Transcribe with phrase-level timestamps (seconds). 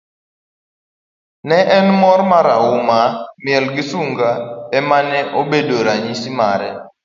[1.51, 2.99] ne en mor marahuma,
[3.45, 4.31] miel gi sunga
[4.77, 6.69] ema nene obedo ranyisi mare